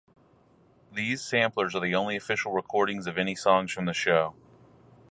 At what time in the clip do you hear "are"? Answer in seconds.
1.75-1.79